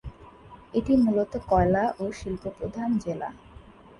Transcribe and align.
এটি 0.73 0.93
মূলত 1.03 1.33
কয়লা 1.49 1.83
ও 1.99 2.05
শিল্প 2.19 2.43
প্রধান 2.57 2.89
জেলা। 3.03 3.29